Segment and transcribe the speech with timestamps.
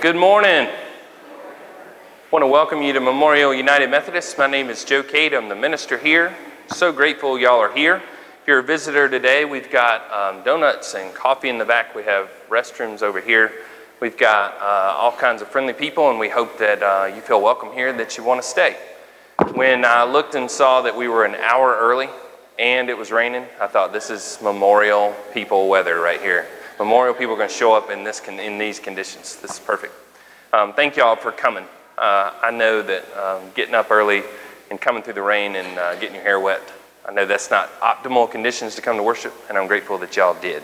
[0.00, 0.68] Good morning.
[0.68, 4.38] I want to welcome you to Memorial United Methodist.
[4.38, 5.34] My name is Joe Cade.
[5.34, 6.36] I'm the minister here.
[6.68, 7.96] So grateful y'all are here.
[7.96, 11.96] If you're a visitor today, we've got um, donuts and coffee in the back.
[11.96, 13.50] We have restrooms over here.
[13.98, 17.42] We've got uh, all kinds of friendly people, and we hope that uh, you feel
[17.42, 18.76] welcome here, that you want to stay.
[19.54, 22.08] When I looked and saw that we were an hour early
[22.56, 26.46] and it was raining, I thought this is memorial people weather right here.
[26.78, 29.34] Memorial people are going to show up in, this con- in these conditions.
[29.36, 29.92] This is perfect.
[30.52, 31.64] Um, thank y'all for coming.
[31.96, 34.22] Uh, I know that um, getting up early
[34.70, 36.62] and coming through the rain and uh, getting your hair wet,
[37.04, 40.40] I know that's not optimal conditions to come to worship, and I'm grateful that y'all
[40.40, 40.62] did.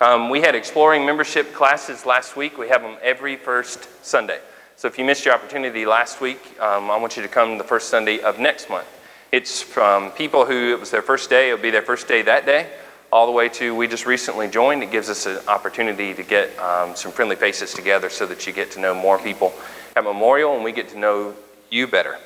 [0.00, 2.56] Um, we had exploring membership classes last week.
[2.56, 4.38] We have them every first Sunday.
[4.76, 7.64] So if you missed your opportunity last week, um, I want you to come the
[7.64, 8.86] first Sunday of next month.
[9.32, 12.46] It's from people who it was their first day, it'll be their first day that
[12.46, 12.68] day
[13.12, 14.82] all the way to we just recently joined.
[14.82, 18.52] It gives us an opportunity to get um, some friendly faces together so that you
[18.52, 19.52] get to know more people
[19.96, 21.34] at Memorial and we get to know
[21.70, 22.18] you better.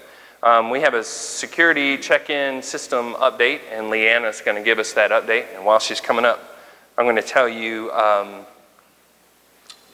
[0.42, 4.78] Um, we have a security check in system update, and Leanna is going to give
[4.78, 5.46] us that update.
[5.54, 6.58] And while she's coming up,
[6.98, 8.44] I'm going to tell you um,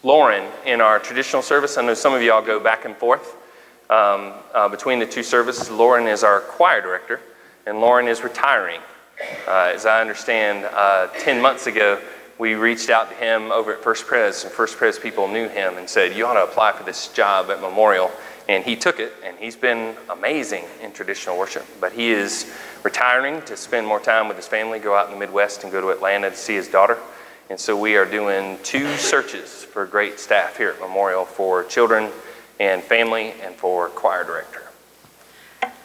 [0.02, 1.78] Lauren in our traditional service.
[1.78, 3.36] I know some of y'all go back and forth
[3.90, 5.70] um, uh, between the two services.
[5.70, 7.20] Lauren is our choir director,
[7.64, 8.80] and Lauren is retiring.
[9.46, 12.00] Uh, as I understand, uh, 10 months ago,
[12.38, 15.76] we reached out to him over at First Pres, and First Pres people knew him
[15.76, 18.10] and said, You ought to apply for this job at Memorial.
[18.48, 21.64] And he took it, and he's been amazing in traditional worship.
[21.80, 25.18] But he is retiring to spend more time with his family, go out in the
[25.18, 26.98] Midwest, and go to Atlanta to see his daughter.
[27.50, 32.10] And so we are doing two searches for great staff here at Memorial for children
[32.58, 34.69] and family and for choir director.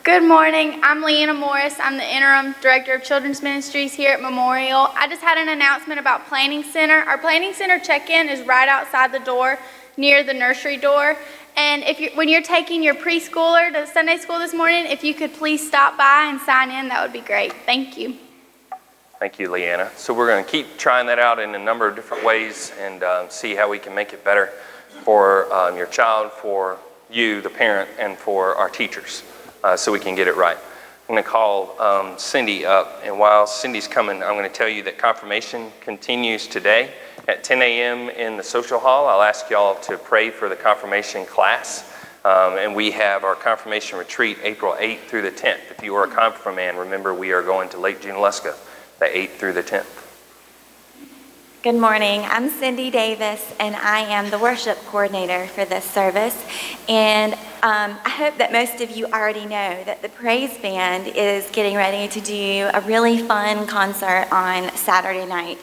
[0.05, 0.81] Good morning.
[0.83, 1.79] I'm Leanna Morris.
[1.79, 4.89] I'm the interim director of children's ministries here at Memorial.
[4.93, 6.99] I just had an announcement about Planning Center.
[6.99, 9.57] Our Planning Center check-in is right outside the door
[9.97, 11.17] near the nursery door.
[11.57, 15.15] And if you when you're taking your preschooler to Sunday school this morning, if you
[15.15, 17.51] could please stop by and sign in, that would be great.
[17.65, 18.15] Thank you.
[19.17, 19.89] Thank you, Leanna.
[19.95, 23.01] So we're going to keep trying that out in a number of different ways and
[23.01, 24.53] uh, see how we can make it better
[25.01, 26.77] for um, your child, for
[27.09, 29.23] you, the parent, and for our teachers
[29.65, 30.57] uh, so we can get it right.
[30.57, 34.69] I'm going to call um, Cindy up, and while Cindy's coming, I'm going to tell
[34.69, 36.91] you that confirmation continues today
[37.27, 38.09] at 10 a.m.
[38.11, 39.07] in the social hall.
[39.07, 41.91] I'll ask y'all to pray for the confirmation class.
[42.23, 45.71] Um, and we have our confirmation retreat April 8th through the 10th.
[45.71, 48.55] If you are a confirmand, remember we are going to Lake Junaluska
[48.99, 50.04] the 8th through the 10th.
[51.65, 52.21] Good morning.
[52.25, 56.45] I'm Cindy Davis, and I am the worship coordinator for this service.
[56.87, 61.49] And um, I hope that most of you already know that the Praise Band is
[61.49, 65.57] getting ready to do a really fun concert on Saturday night.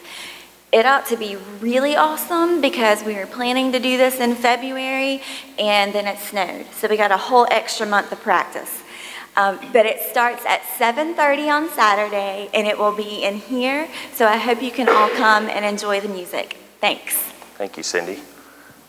[0.72, 5.22] It ought to be really awesome because we were planning to do this in February
[5.56, 6.66] and then it snowed.
[6.72, 8.81] So we got a whole extra month of practice.
[9.37, 13.88] Um, but it starts at 7.30 on Saturday, and it will be in here.
[14.12, 16.59] So I hope you can all come and enjoy the music.
[16.81, 17.16] Thanks.
[17.56, 18.20] Thank you, Cindy.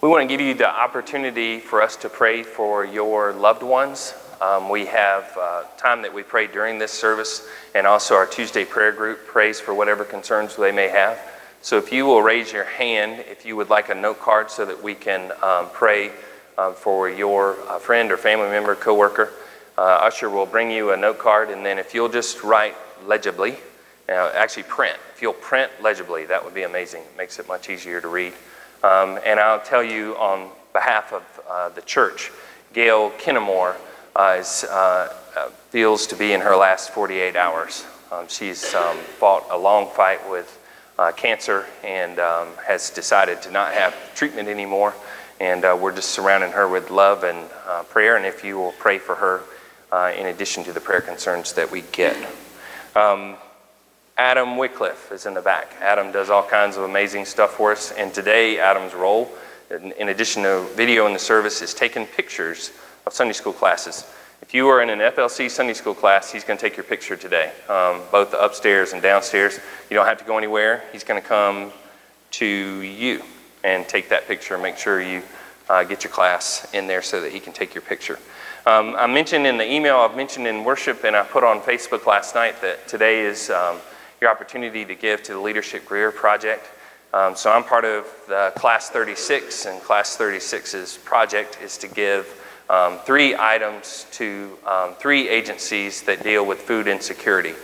[0.01, 4.13] We want to give you the opportunity for us to pray for your loved ones.
[4.41, 8.65] Um, we have uh, time that we pray during this service, and also our Tuesday
[8.65, 11.17] prayer group prays for whatever concerns they may have.
[11.61, 14.65] So if you will raise your hand if you would like a note card so
[14.65, 16.11] that we can um, pray
[16.57, 19.31] uh, for your uh, friend or family member, coworker.
[19.77, 22.75] Uh, usher will bring you a note card, and then if you'll just write
[23.05, 23.57] legibly,
[24.07, 27.01] uh, actually print, if you'll print legibly, that would be amazing.
[27.01, 28.33] It makes it much easier to read.
[28.83, 32.31] Um, and I'll tell you on behalf of uh, the church,
[32.73, 33.77] Gail Kinnamore
[34.15, 37.85] uh, is, uh, uh, feels to be in her last 48 hours.
[38.11, 40.59] Um, she's um, fought a long fight with
[41.15, 44.93] cancer and um, has decided to not have treatment anymore.
[45.39, 47.49] And we're just surrounding her with love and
[47.89, 48.17] prayer.
[48.17, 49.41] And if you will pray for her,
[49.93, 52.17] uh, in addition to the prayer concerns that we get.
[52.95, 53.35] Um,
[54.17, 55.75] Adam Wycliffe is in the back.
[55.81, 59.31] Adam does all kinds of amazing stuff for us, and today Adam's role,
[59.69, 62.71] in, in addition to video in the service, is taking pictures
[63.05, 64.11] of Sunday school classes.
[64.41, 67.15] If you are in an FLC Sunday school class, he's going to take your picture
[67.15, 69.59] today, um, both the upstairs and downstairs.
[69.91, 70.83] You don't have to go anywhere.
[70.91, 71.71] He's going to come
[72.31, 73.21] to you
[73.63, 74.55] and take that picture.
[74.55, 75.21] And make sure you
[75.69, 78.17] uh, get your class in there so that he can take your picture.
[78.65, 82.05] Um, I mentioned in the email, I've mentioned in worship, and I put on Facebook
[82.05, 83.79] last night that today is um,
[84.21, 86.65] your opportunity to give to the Leadership Greer Project.
[87.13, 92.41] Um, so I'm part of the Class 36, and Class 36's project is to give
[92.69, 97.55] um, three items to um, three agencies that deal with food insecurity.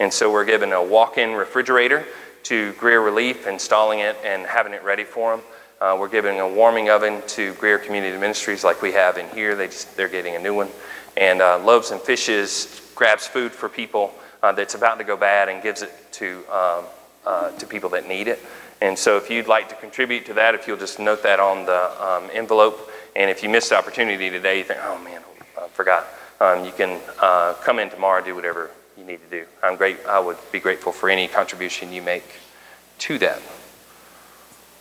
[0.00, 2.04] And so we're giving a walk in refrigerator
[2.44, 5.44] to Greer Relief, installing it and having it ready for them.
[5.80, 9.54] Uh, we're giving a warming oven to Greer Community Ministries like we have in here.
[9.54, 10.68] They just, they're getting a new one.
[11.16, 15.48] And uh, Loaves and Fishes grabs food for people uh, that's about to go bad
[15.48, 16.84] and gives it to, um,
[17.24, 18.40] uh, to people that need it.
[18.80, 21.64] And so if you'd like to contribute to that, if you'll just note that on
[21.64, 22.90] the um, envelope.
[23.14, 25.22] And if you missed the opportunity today, you think, oh man,
[25.56, 26.06] I forgot.
[26.40, 29.46] Um, you can uh, come in tomorrow, do whatever you need to do.
[29.62, 30.04] I'm great.
[30.06, 32.24] I would be grateful for any contribution you make
[32.98, 33.40] to that.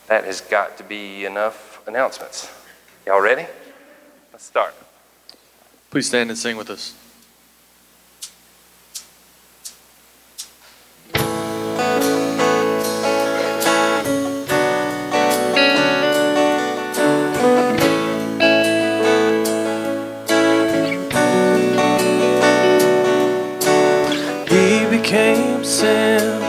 [0.07, 2.49] That has got to be enough announcements.
[3.05, 3.45] Y'all ready?
[4.31, 4.73] Let's start.
[5.89, 6.95] Please stand and sing with us.
[24.47, 26.41] He became sin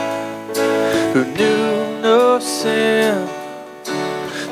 [1.12, 3.37] who knew no sin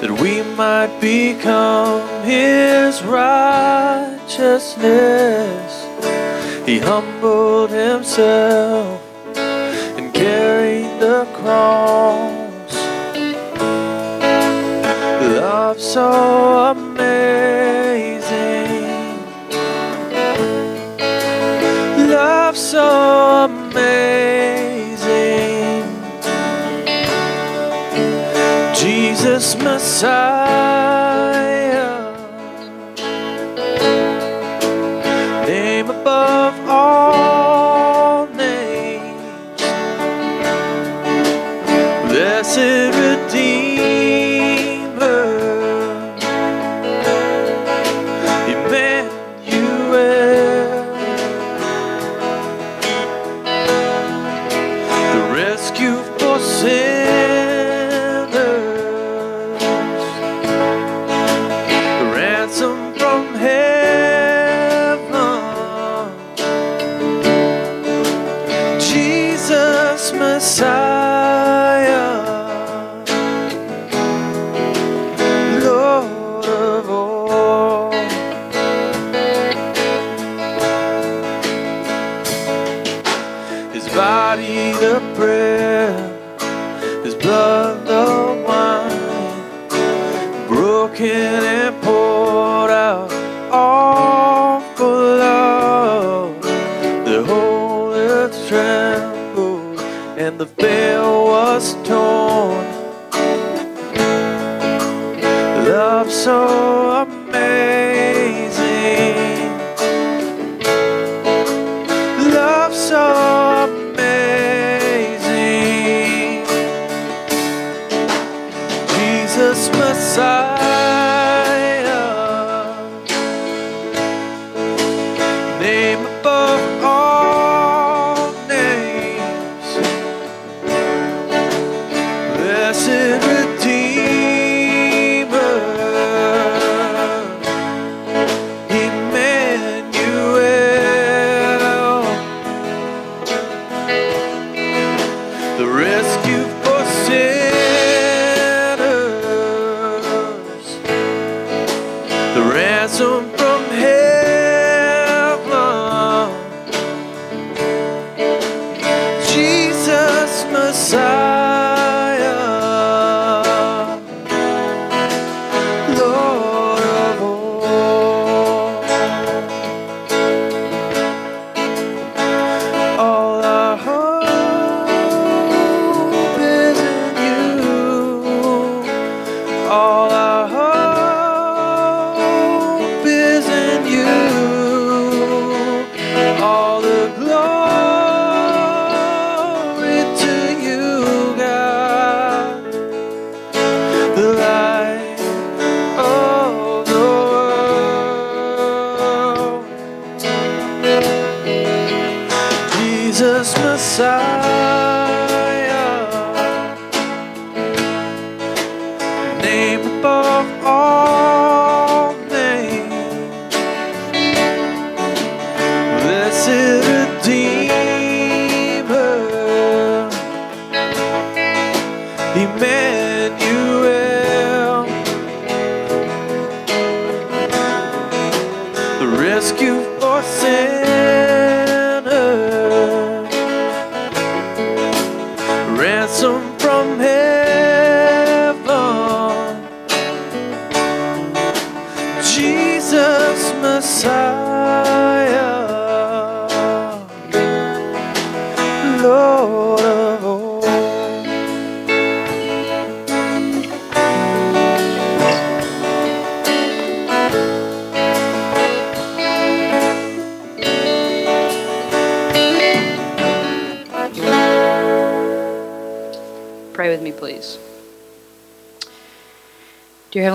[0.06, 5.85] that we might become his righteousness.
[6.64, 9.03] He humbled himself
[9.37, 12.73] and carried the cross.
[15.23, 16.86] Love so amazing.
[29.67, 30.45] Messiah.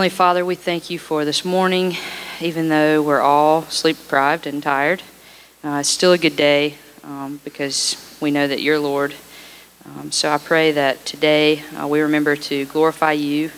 [0.01, 1.95] Heavenly Father, we thank you for this morning,
[2.39, 5.03] even though we're all sleep deprived and tired.
[5.63, 9.13] Uh, it's still a good day um, because we know that you're Lord.
[9.85, 13.51] Um, so I pray that today uh, we remember to glorify you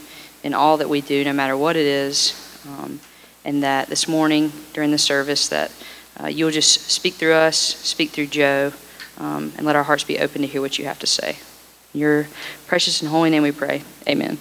[0.44, 2.34] in all that we do, no matter what it is,
[2.68, 3.00] um,
[3.46, 5.72] and that this morning during the service that
[6.22, 8.74] uh, you'll just speak through us, speak through Joe,
[9.18, 11.38] um, and let our hearts be open to hear what you have to say.
[11.94, 12.28] In your
[12.68, 13.84] precious and holy name we pray.
[14.10, 14.38] Amen.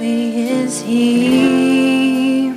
[0.00, 2.52] Holy is He.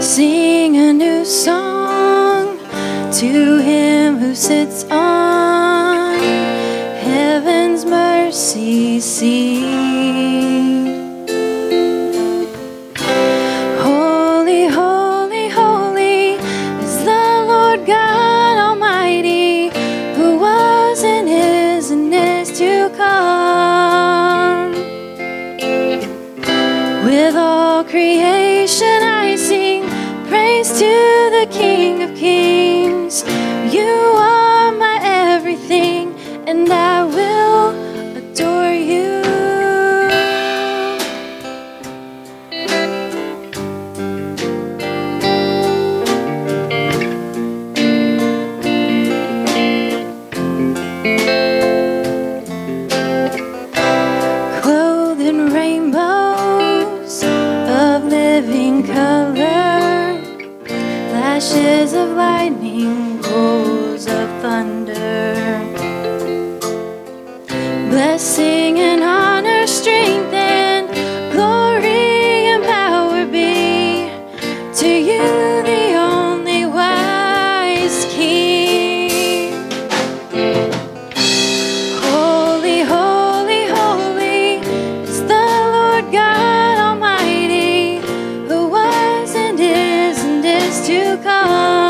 [0.00, 2.58] Sing a new song
[3.20, 6.18] to Him who sits on
[7.02, 9.83] heaven's mercy seat.
[91.22, 91.83] Come.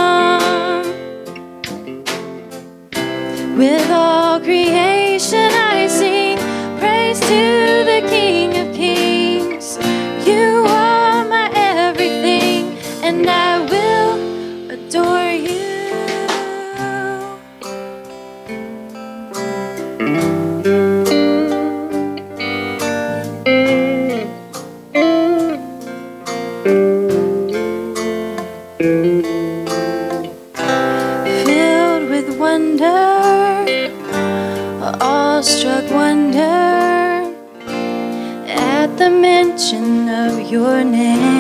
[40.55, 41.34] Your name.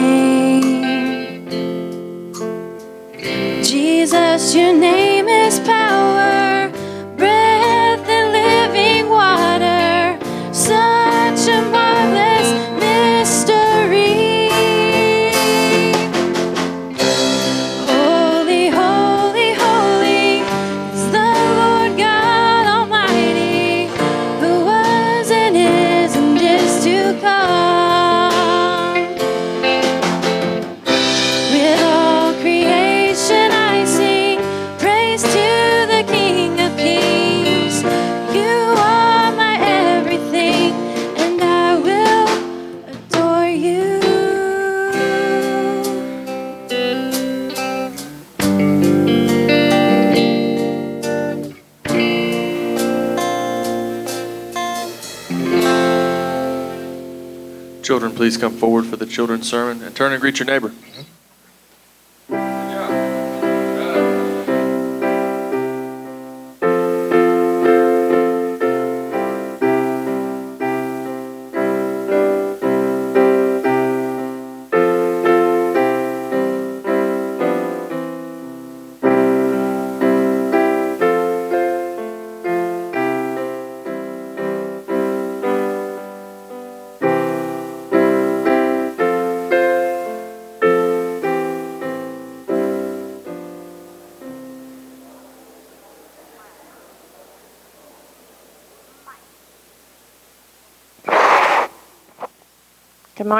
[57.85, 60.71] Children, please come forward for the children's sermon and turn and greet your neighbor.
[60.71, 61.03] Mm-hmm.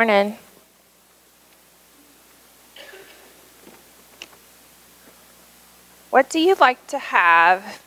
[0.05, 0.37] Morning.
[6.11, 7.83] What do you like to have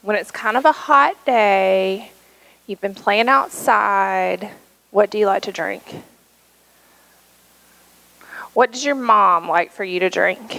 [0.00, 2.12] when it's kind of a hot day?
[2.66, 4.52] You've been playing outside.
[4.90, 5.84] What do you like to drink?
[8.54, 10.56] What does your mom like for you to drink?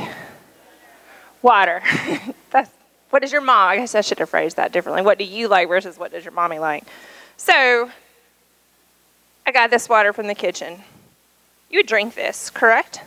[1.42, 1.82] Water.
[2.52, 2.70] That's,
[3.10, 3.70] what does your mom?
[3.70, 5.02] I guess I should have phrased that differently.
[5.02, 6.84] What do you like versus what does your mommy like?
[7.38, 7.90] So,
[9.48, 10.84] I got this water from the kitchen.
[11.72, 13.02] You drink this, correct?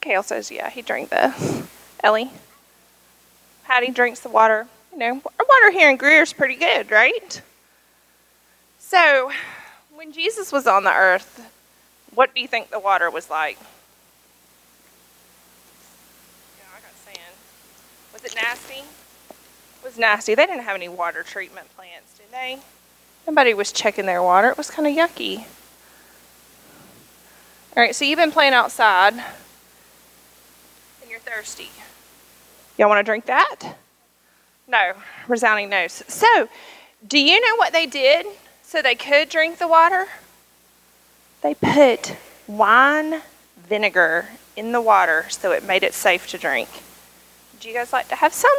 [0.00, 1.62] Kale says, yeah, he drank this.
[2.02, 2.30] Ellie?
[3.64, 4.66] Patty drinks the water.
[4.92, 7.40] You know, our water here in Greer is pretty good, right?
[8.78, 9.30] So,
[9.94, 11.48] when Jesus was on the earth,
[12.14, 13.58] what do you think the water was like?
[16.58, 17.34] Yeah, I got sand.
[18.12, 18.80] Was it nasty?
[18.80, 20.34] It was nasty.
[20.34, 22.58] They didn't have any water treatment plants, did they?
[23.26, 24.48] Nobody was checking their water.
[24.48, 25.44] It was kind of yucky.
[27.74, 29.22] All right, so you've been playing outside and
[31.08, 31.70] you're thirsty.
[32.76, 33.76] Y'all want to drink that?
[34.68, 34.92] No,
[35.26, 35.86] resounding no.
[35.88, 36.50] So,
[37.08, 38.26] do you know what they did
[38.62, 40.06] so they could drink the water?
[41.40, 42.14] They put
[42.46, 43.22] wine
[43.56, 46.68] vinegar in the water so it made it safe to drink.
[47.58, 48.50] Do you guys like to have some?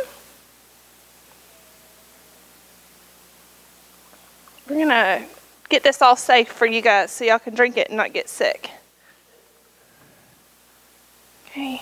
[4.67, 5.23] We're going to
[5.69, 8.27] get this all safe for you guys so y'all can drink it and not get
[8.27, 8.71] sick.
[11.53, 11.81] Okay.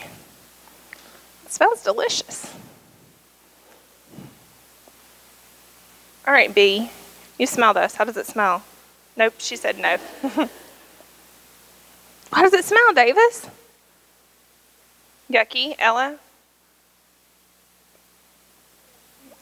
[1.46, 2.54] It smells delicious.
[6.28, 6.92] All right, B.
[7.40, 7.96] You smell this.
[7.96, 8.64] How does it smell?
[9.16, 9.98] Nope, she said no.
[12.34, 13.48] How does it smell, Davis?
[15.32, 15.76] Yucky.
[15.80, 16.18] Ella?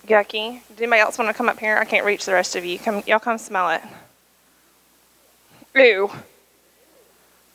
[0.07, 0.61] Yucky.
[0.69, 1.77] Does anybody else want to come up here?
[1.77, 2.77] I can't reach the rest of you.
[2.77, 3.81] Come, y'all come smell it.
[5.73, 6.11] Ew.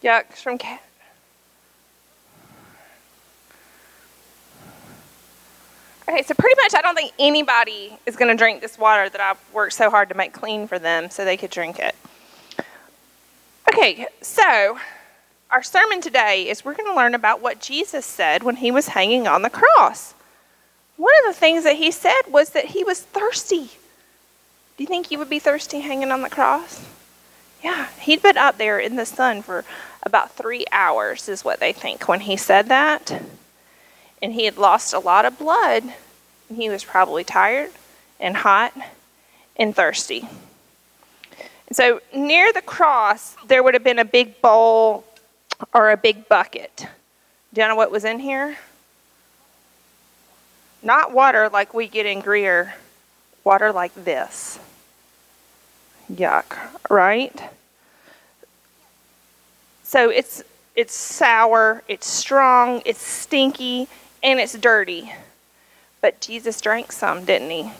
[0.02, 0.32] Yuck.
[0.34, 0.83] From cat.
[6.06, 9.20] Okay, so pretty much I don't think anybody is going to drink this water that
[9.20, 11.94] I've worked so hard to make clean for them so they could drink it.
[13.70, 14.78] Okay, so
[15.50, 18.88] our sermon today is we're going to learn about what Jesus said when he was
[18.88, 20.12] hanging on the cross.
[20.96, 23.70] One of the things that he said was that he was thirsty.
[24.76, 26.86] Do you think you would be thirsty hanging on the cross?
[27.62, 29.64] Yeah, he'd been up there in the sun for
[30.02, 33.22] about three hours, is what they think when he said that
[34.24, 35.82] and he had lost a lot of blood.
[36.48, 37.70] And he was probably tired
[38.18, 38.72] and hot
[39.54, 40.26] and thirsty.
[41.68, 45.04] And so near the cross, there would have been a big bowl
[45.74, 46.86] or a big bucket.
[47.52, 48.56] Do you know what was in here?
[50.82, 52.74] Not water like we get in Greer,
[53.44, 54.58] water like this.
[56.10, 56.56] Yuck,
[56.88, 57.42] right?
[59.82, 60.42] So it's
[60.74, 63.86] it's sour, it's strong, it's stinky,
[64.24, 65.12] and it's dirty.
[66.00, 67.70] But Jesus drank some, didn't he?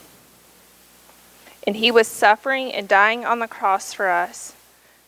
[1.67, 4.55] And he was suffering and dying on the cross for us.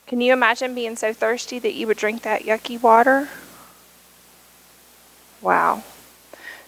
[0.08, 3.30] Can you imagine being so thirsty that you would drink that yucky water?
[5.42, 5.84] Wow.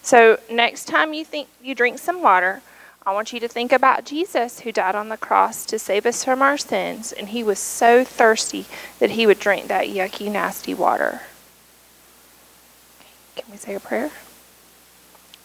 [0.03, 2.61] So, next time you think you drink some water,
[3.05, 6.23] I want you to think about Jesus who died on the cross to save us
[6.23, 8.65] from our sins, and he was so thirsty
[8.99, 11.21] that he would drink that yucky, nasty water.
[13.35, 14.11] Can we say a prayer?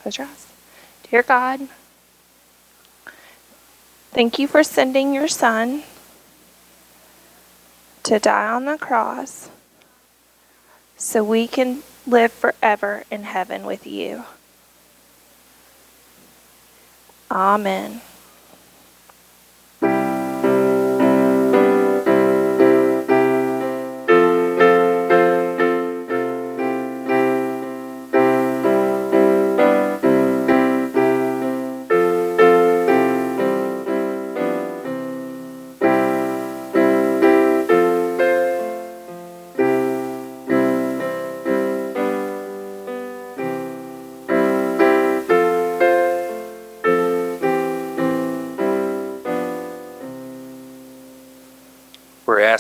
[0.05, 0.47] Close your eyes.
[1.11, 1.67] Dear God,
[4.11, 5.83] thank you for sending your son
[8.03, 9.49] to die on the cross
[10.99, 14.25] so we can live forever in heaven with you.
[17.31, 18.03] Amen.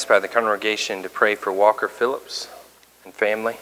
[0.04, 2.46] Asked by the congregation to pray for Walker Phillips
[3.06, 3.56] and family,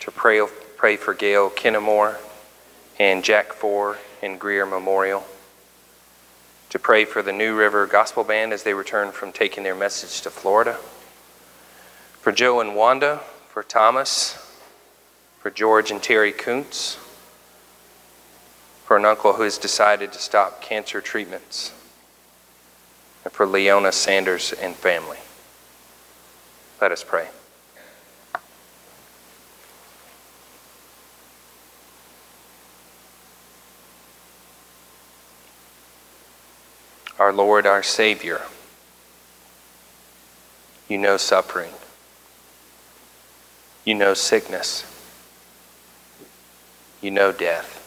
[0.00, 0.40] to pray,
[0.78, 2.16] pray for Gail Kennemore
[2.98, 5.26] and Jack Four and Greer Memorial,
[6.70, 10.22] to pray for the New River Gospel Band as they return from taking their message
[10.22, 10.78] to Florida,
[12.22, 13.20] for Joe and Wanda,
[13.50, 14.38] for Thomas,
[15.38, 16.94] for George and Terry Kuntz,
[18.86, 21.74] for an uncle who has decided to stop cancer treatments
[23.22, 25.18] and for Leona Sanders and family.
[26.80, 27.28] Let us pray.
[37.18, 38.42] Our Lord, our Savior,
[40.86, 41.72] you know suffering,
[43.86, 44.84] you know sickness,
[47.00, 47.82] you know death.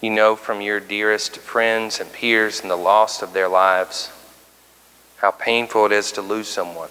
[0.00, 4.10] You know from your dearest friends and peers and the loss of their lives
[5.18, 6.90] how painful it is to lose someone.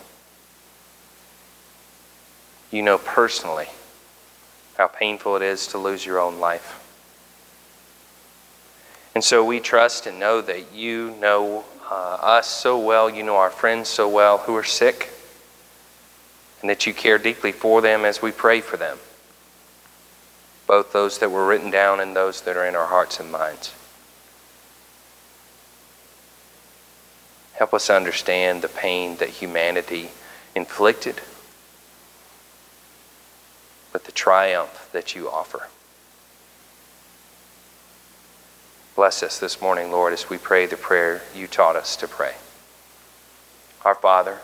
[2.72, 3.68] You know personally
[4.78, 6.84] how painful it is to lose your own life.
[9.16, 13.38] And so we trust and know that you know uh, us so well, you know
[13.38, 15.10] our friends so well who are sick,
[16.62, 19.00] and that you care deeply for them as we pray for them,
[20.68, 23.74] both those that were written down and those that are in our hearts and minds.
[27.58, 30.12] Help us understand the pain that humanity
[30.56, 31.22] inflicted,
[33.92, 35.68] but the triumph that you offer.
[38.96, 42.36] Bless us this morning, Lord, as we pray the prayer you taught us to pray.
[43.84, 44.40] Our Father,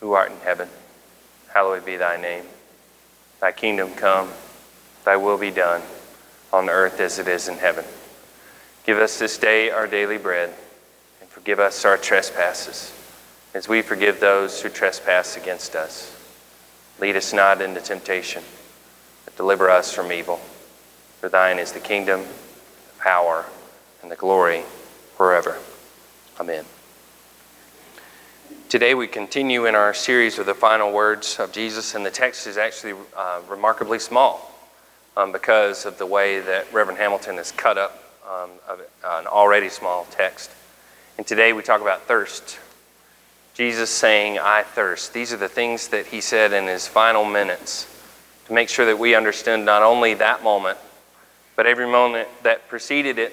[0.00, 0.68] who art in heaven,
[1.54, 2.44] hallowed be thy name.
[3.40, 4.30] Thy kingdom come,
[5.04, 5.82] thy will be done,
[6.52, 7.84] on earth as it is in heaven.
[8.84, 10.54] Give us this day our daily bread,
[11.48, 12.92] forgive us our trespasses,
[13.54, 16.14] as we forgive those who trespass against us.
[17.00, 18.42] Lead us not into temptation,
[19.24, 20.36] but deliver us from evil.
[21.20, 23.46] For thine is the kingdom, the power,
[24.02, 24.62] and the glory
[25.16, 25.56] forever.
[26.38, 26.66] Amen.
[28.68, 32.46] Today we continue in our series of the final words of Jesus, and the text
[32.46, 34.54] is actually uh, remarkably small
[35.16, 38.50] um, because of the way that Reverend Hamilton has cut up um,
[39.02, 40.50] an already small text.
[41.18, 42.60] And today we talk about thirst.
[43.54, 45.12] Jesus saying, I thirst.
[45.12, 47.92] These are the things that he said in his final minutes
[48.46, 50.78] to make sure that we understand not only that moment,
[51.56, 53.32] but every moment that preceded it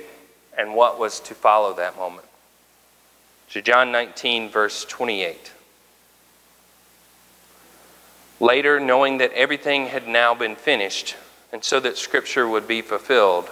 [0.57, 2.25] and what was to follow that moment.
[3.49, 5.51] So, John 19, verse 28.
[8.39, 11.15] Later, knowing that everything had now been finished,
[11.53, 13.47] and so that Scripture would be fulfilled,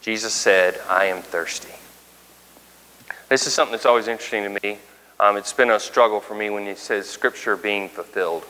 [0.00, 1.74] Jesus said, I am thirsty.
[3.30, 4.78] This is something that's always interesting to me.
[5.20, 8.42] Um, it's been a struggle for me when he says Scripture being fulfilled.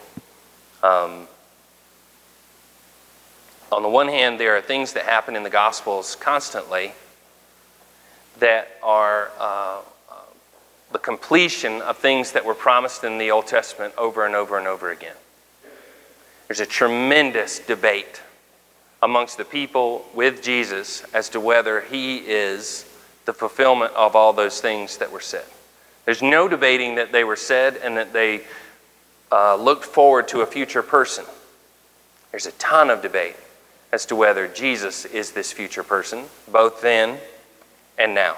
[0.82, 1.28] Um,
[3.70, 6.94] on the one hand, there are things that happen in the Gospels constantly
[8.38, 10.14] that are uh, uh,
[10.92, 14.66] the completion of things that were promised in the Old Testament over and over and
[14.66, 15.16] over again.
[16.48, 18.22] There's a tremendous debate
[19.02, 22.86] amongst the people with Jesus as to whether he is
[23.24, 25.44] the fulfillment of all those things that were said.
[26.04, 28.42] There's no debating that they were said and that they
[29.30, 31.24] uh, looked forward to a future person.
[32.30, 33.36] There's a ton of debate
[33.92, 37.18] as to whether Jesus is this future person, both then
[37.98, 38.36] and now.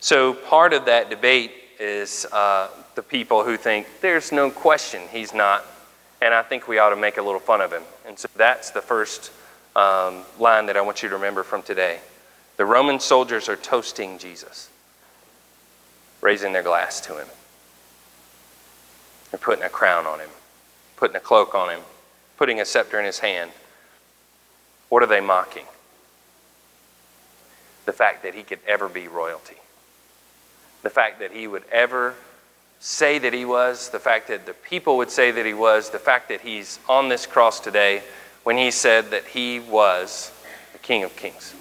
[0.00, 5.32] So part of that debate is uh, the people who think there's no question he's
[5.32, 5.64] not,
[6.20, 7.82] and I think we ought to make a little fun of him.
[8.06, 9.32] And so that's the first
[9.76, 12.00] um, line that I want you to remember from today.
[12.58, 14.68] The Roman soldiers are toasting Jesus,
[16.20, 17.28] raising their glass to him.
[19.30, 20.30] They're putting a crown on him,
[20.96, 21.80] putting a cloak on him,
[22.36, 23.52] putting a scepter in his hand.
[24.90, 25.64] What are they mocking?
[27.88, 29.56] the fact that he could ever be royalty.
[30.82, 32.14] The fact that he would ever
[32.80, 35.98] say that he was, the fact that the people would say that he was, the
[35.98, 38.02] fact that he's on this cross today
[38.44, 40.30] when he said that he was
[40.74, 41.54] the King of Kings.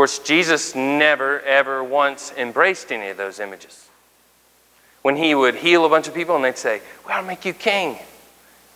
[0.00, 3.86] Of course, Jesus never, ever once embraced any of those images.
[5.02, 7.44] When he would heal a bunch of people and they'd say, We ought to make
[7.44, 7.98] you king.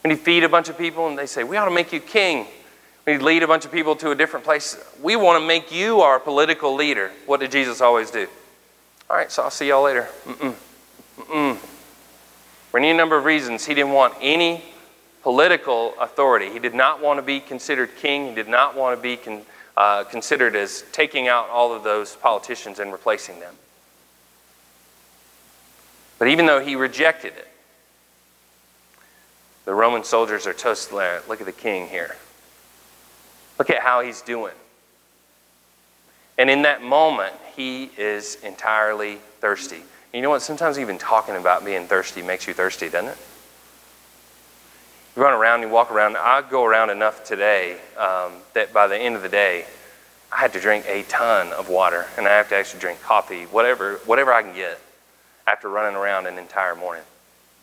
[0.03, 2.01] When he'd feed a bunch of people and they say, We ought to make you
[2.01, 2.47] king.
[3.07, 4.77] We lead a bunch of people to a different place.
[5.03, 7.11] We want to make you our political leader.
[7.25, 8.27] What did Jesus always do?
[9.09, 10.07] All right, so I'll see y'all later.
[10.27, 10.55] Mm-mm.
[11.21, 11.57] Mm-mm.
[12.71, 14.63] For any number of reasons, he didn't want any
[15.23, 16.51] political authority.
[16.51, 18.29] He did not want to be considered king.
[18.29, 19.17] He did not want to be
[19.77, 23.55] uh, considered as taking out all of those politicians and replacing them.
[26.19, 27.49] But even though he rejected it,
[29.65, 30.99] the Roman soldiers are toasting.
[31.29, 32.17] Look at the king here.
[33.59, 34.55] Look at how he's doing.
[36.37, 39.83] And in that moment, he is entirely thirsty.
[40.13, 40.43] You know what?
[40.43, 43.19] Sometimes even talking about being thirsty makes you thirsty, doesn't it?
[45.17, 46.17] Run around, you walk around.
[46.17, 49.65] I go around enough today um, that by the end of the day,
[50.33, 53.45] I had to drink a ton of water, and I have to actually drink coffee,
[53.45, 54.81] whatever, whatever I can get.
[55.47, 57.05] after running around an entire morning.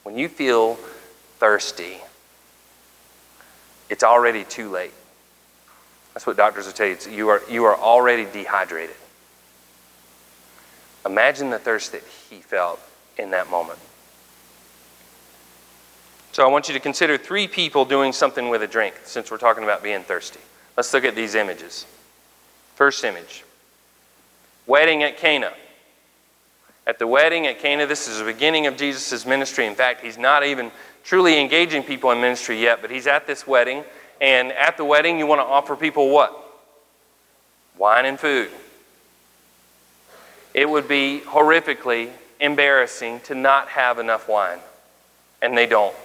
[0.04, 0.76] When you feel
[1.40, 1.98] thirsty,
[3.90, 4.94] it's already too late.
[6.14, 6.98] That's what doctors will tell you.
[7.10, 8.96] You, are, you are already dehydrated.
[11.06, 12.80] Imagine the thirst that he felt
[13.18, 13.80] in that moment.
[16.32, 19.38] So I want you to consider three people doing something with a drink since we're
[19.38, 20.40] talking about being thirsty.
[20.78, 21.86] Let's look at these images.
[22.76, 23.44] First image
[24.66, 25.52] wedding at Cana.
[26.88, 29.68] At the wedding at Cana, this is the beginning of Jesus' ministry.
[29.68, 30.72] In fact, he's not even
[31.04, 33.84] truly engaging people in ministry yet, but he's at this wedding.
[34.22, 36.34] And at the wedding, you want to offer people what?
[37.78, 38.50] Wine and food.
[40.54, 44.60] It would be horrifically embarrassing to not have enough wine,
[45.42, 45.96] and they don't.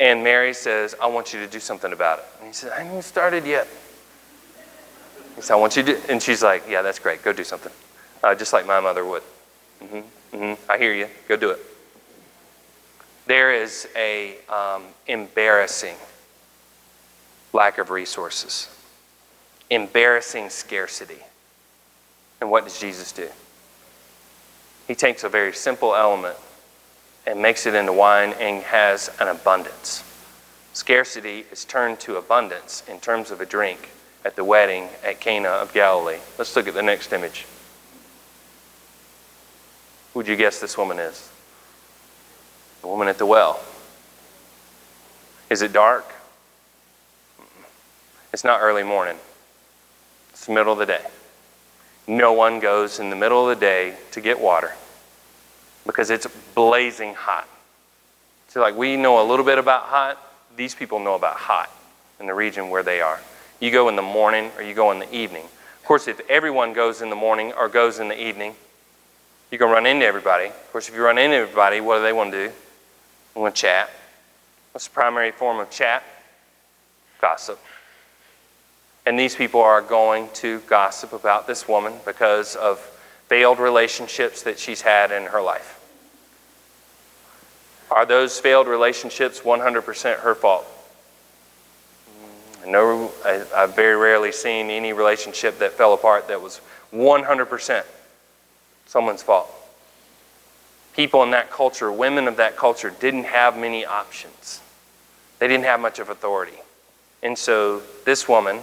[0.00, 2.24] And Mary says, I want you to do something about it.
[2.38, 3.66] And he says, I haven't started yet.
[5.34, 7.22] He said, I want you to, and she's like, Yeah, that's great.
[7.22, 7.72] Go do something.
[8.22, 9.22] Uh, just like my mother would.
[9.82, 11.08] Mm-hmm, mm-hmm, I hear you.
[11.28, 11.60] Go do it.
[13.26, 15.96] There is a um, embarrassing
[17.52, 18.68] lack of resources,
[19.70, 21.18] embarrassing scarcity.
[22.40, 23.28] And what does Jesus do?
[24.86, 26.36] He takes a very simple element
[27.28, 30.02] and makes it into wine and has an abundance.
[30.72, 33.90] Scarcity is turned to abundance in terms of a drink
[34.24, 36.20] at the wedding at Cana of Galilee.
[36.38, 37.44] Let's look at the next image.
[40.12, 41.30] Who would you guess this woman is?
[42.80, 43.60] The woman at the well.
[45.50, 46.10] Is it dark?
[48.32, 49.18] It's not early morning.
[50.30, 51.04] It's the middle of the day.
[52.06, 54.72] No one goes in the middle of the day to get water
[55.88, 57.48] because it's blazing hot.
[58.48, 60.22] So, like, we know a little bit about hot.
[60.54, 61.70] These people know about hot
[62.20, 63.18] in the region where they are.
[63.58, 65.44] You go in the morning or you go in the evening.
[65.44, 68.54] Of course, if everyone goes in the morning or goes in the evening,
[69.50, 70.48] you're going to run into everybody.
[70.48, 72.52] Of course, if you run into everybody, what do they want to do?
[73.34, 73.88] They want to chat.
[74.72, 76.02] What's the primary form of chat?
[77.18, 77.58] Gossip.
[79.06, 82.78] And these people are going to gossip about this woman because of
[83.28, 85.77] failed relationships that she's had in her life.
[87.90, 90.66] Are those failed relationships 100% her fault?
[92.66, 96.60] No, I, I've very rarely seen any relationship that fell apart that was
[96.92, 97.84] 100%
[98.86, 99.50] someone's fault.
[100.94, 104.60] People in that culture, women of that culture, didn't have many options.
[105.38, 106.58] They didn't have much of authority.
[107.22, 108.60] And so this woman,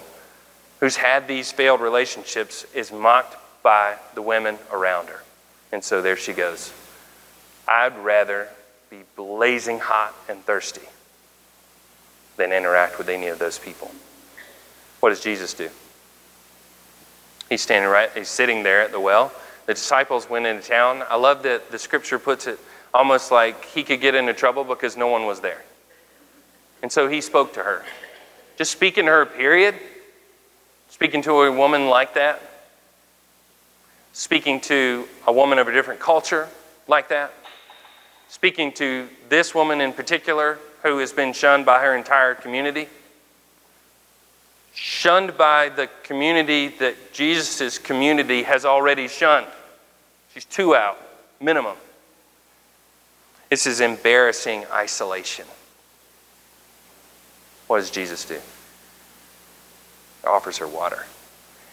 [0.79, 5.23] who's had these failed relationships, is mocked by the women around her.
[5.71, 6.73] And so there she goes.
[7.67, 8.49] I'd rather
[8.89, 10.87] be blazing hot and thirsty
[12.37, 13.91] than interact with any of those people.
[14.99, 15.69] What does Jesus do?
[17.49, 19.31] He's standing right, he's sitting there at the well.
[19.65, 21.03] The disciples went into town.
[21.09, 22.59] I love that the scripture puts it
[22.93, 25.63] almost like he could get into trouble because no one was there.
[26.81, 27.83] And so he spoke to her.
[28.57, 29.75] Just speaking to her, period.
[30.89, 32.41] Speaking to a woman like that.
[34.13, 36.47] Speaking to a woman of a different culture
[36.87, 37.33] like that
[38.27, 42.88] speaking to this woman in particular who has been shunned by her entire community,
[44.73, 49.47] shunned by the community that Jesus' community has already shunned.
[50.33, 50.97] She's two out,
[51.39, 51.77] minimum.
[53.49, 55.45] This is embarrassing isolation.
[57.67, 58.39] What does Jesus do?
[60.21, 61.05] He offers her water.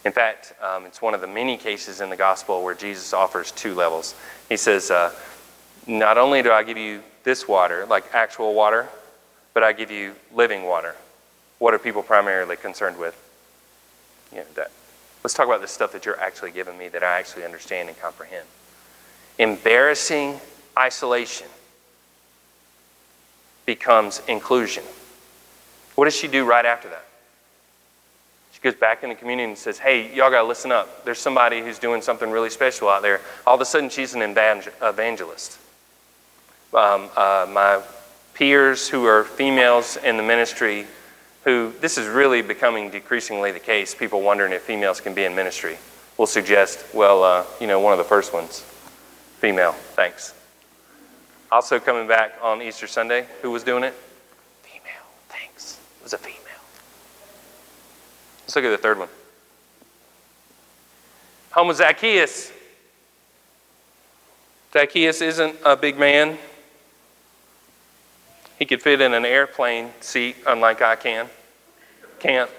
[0.05, 3.51] In fact, um, it's one of the many cases in the gospel where Jesus offers
[3.51, 4.15] two levels.
[4.49, 5.13] He says, uh,
[5.87, 8.87] not only do I give you this water, like actual water,
[9.53, 10.95] but I give you living water.
[11.59, 13.17] What are people primarily concerned with?
[14.31, 14.71] You know, that.
[15.23, 17.99] Let's talk about the stuff that you're actually giving me that I actually understand and
[17.99, 18.45] comprehend.
[19.39, 20.39] Embarrassing
[20.77, 21.47] isolation
[23.65, 24.83] becomes inclusion.
[25.95, 27.05] What does she do right after that?
[28.51, 31.05] She goes back in the community and says, Hey, y'all got to listen up.
[31.05, 33.21] There's somebody who's doing something really special out there.
[33.47, 35.57] All of a sudden, she's an evangelist
[36.75, 37.81] um, uh, my
[38.33, 40.87] peers who are females in the ministry
[41.43, 45.35] who this is really becoming decreasingly the case people wondering if females can be in
[45.35, 45.77] ministry
[46.17, 48.61] will suggest well uh, you know one of the first ones
[49.39, 50.33] female thanks.
[51.51, 53.93] Also coming back on easter sunday who was doing it?
[54.63, 55.79] Female thanks.
[55.99, 56.39] It was a female.
[58.41, 59.09] Let's look at the third one.
[61.51, 62.51] Home zacchaeus.
[64.73, 66.39] Zacchaeus isn't a big man
[68.59, 71.27] he could fit in an airplane seat, unlike I can.
[72.19, 72.49] Can't.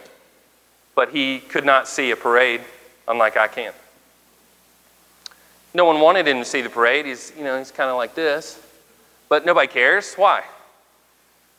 [0.94, 2.60] But he could not see a parade,
[3.08, 3.72] unlike I can.
[5.72, 7.06] No one wanted him to see the parade.
[7.06, 8.60] He's, you know, he's kind of like this.
[9.28, 10.14] But nobody cares.
[10.14, 10.44] Why?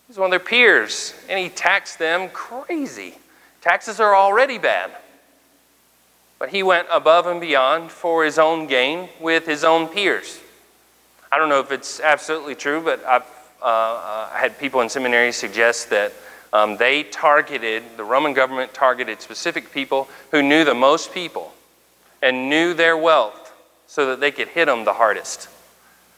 [0.07, 3.15] He's one of their peers, and he taxed them crazy.
[3.61, 4.91] Taxes are already bad.
[6.37, 10.39] But he went above and beyond for his own gain with his own peers.
[11.31, 13.23] I don't know if it's absolutely true, but I've
[13.65, 16.13] uh, uh, had people in seminary suggest that
[16.53, 21.51] um, they targeted, the Roman government targeted specific people who knew the most people
[22.21, 23.51] and knew their wealth
[23.87, 25.49] so that they could hit them the hardest.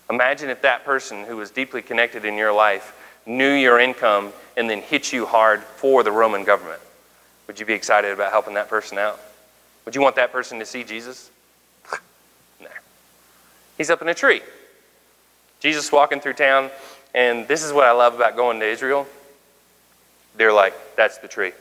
[0.10, 2.94] Imagine if that person who was deeply connected in your life
[3.26, 6.82] knew your income and then hit you hard for the Roman government.
[7.48, 9.20] Would you be excited about helping that person out?
[9.86, 11.32] Would you want that person to see Jesus?
[12.62, 12.68] no.
[13.78, 14.42] He's up in a tree.
[15.60, 16.70] Jesus walking through town,
[17.18, 19.08] and this is what I love about going to Israel.
[20.36, 21.52] They're like, that's the tree.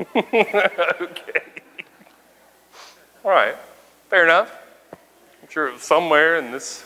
[0.16, 1.42] okay.
[3.22, 3.54] All right,
[4.08, 4.50] fair enough.
[5.42, 6.82] I'm sure somewhere in this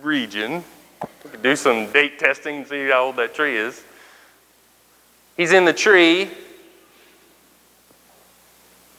[0.00, 0.62] region,
[1.24, 3.82] we could do some date testing and see how old that tree is.
[5.36, 6.30] He's in the tree.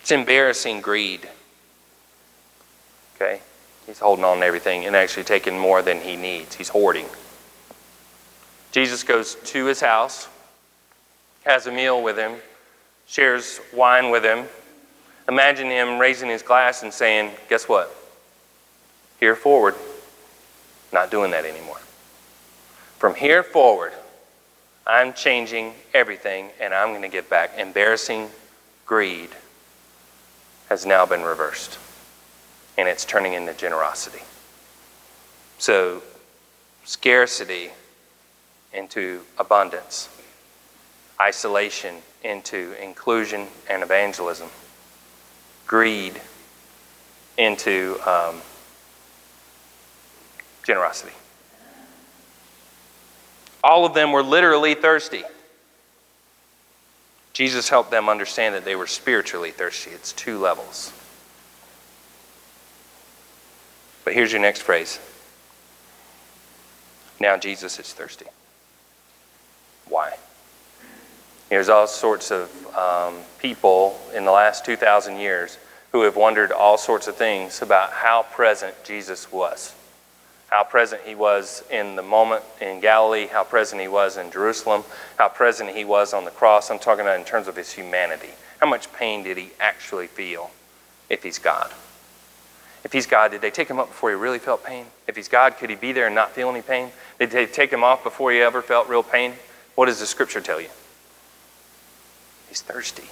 [0.02, 1.26] It's embarrassing greed.
[3.16, 3.40] Okay?
[3.86, 6.56] He's holding on to everything and actually taking more than he needs.
[6.56, 7.06] He's hoarding.
[8.72, 10.28] Jesus goes to his house,
[11.46, 12.38] has a meal with him,
[13.06, 14.46] shares wine with him.
[15.28, 17.94] Imagine him raising his glass and saying, Guess what?
[19.20, 19.76] Here forward,
[20.92, 21.80] not doing that anymore.
[22.98, 23.92] From here forward,
[24.88, 27.58] I'm changing everything and I'm going to get back.
[27.58, 28.30] Embarrassing
[28.86, 29.30] greed
[30.70, 31.78] has now been reversed
[32.78, 34.22] and it's turning into generosity.
[35.60, 36.02] So,
[36.86, 37.72] scarcity
[38.74, 40.10] into abundance,
[41.20, 44.50] isolation into inclusion and evangelism,
[45.68, 46.20] greed
[47.38, 48.42] into um,
[50.64, 51.14] generosity.
[53.64, 55.24] All of them were literally thirsty.
[57.34, 59.92] Jesus helped them understand that they were spiritually thirsty.
[59.92, 60.92] It's two levels.
[64.04, 65.00] But here's your next phrase.
[67.20, 68.26] Now Jesus is thirsty.
[69.88, 70.18] Why?
[71.52, 75.58] There's all sorts of um, people in the last 2,000 years
[75.92, 79.76] who have wondered all sorts of things about how present Jesus was.
[80.48, 84.86] How present he was in the moment in Galilee, how present he was in Jerusalem,
[85.18, 86.72] how present he was on the cross.
[86.72, 88.30] I'm talking about in terms of his humanity.
[88.62, 90.52] How much pain did he actually feel
[91.10, 91.70] if he's God?
[92.86, 94.86] If he's God, did they take him up before he really felt pain?
[95.06, 96.92] If he's God, could he be there and not feel any pain?
[97.20, 99.34] Did they take him off before he ever felt real pain?
[99.76, 100.70] What does the scripture tell you?
[102.52, 103.06] He's thirsty.